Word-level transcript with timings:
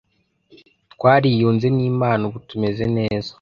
twariyunze 0.93 1.67
n 1.75 1.77
Imana 1.91 2.21
ubu 2.27 2.37
tumeze 2.49 2.83
neza 2.97 3.29